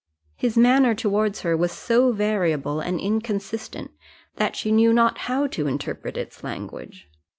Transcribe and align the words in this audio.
His 0.35 0.57
manner 0.57 0.95
towards 0.95 1.41
her 1.41 1.55
was 1.55 1.71
so 1.71 2.11
variable 2.11 2.79
and 2.79 2.99
inconsistent, 2.99 3.91
that 4.37 4.55
she 4.55 4.71
knew 4.71 4.93
not 4.93 5.19
how 5.29 5.45
to 5.51 5.67
interpret 5.67 6.17
its 6.17 6.43
language. 6.43 7.07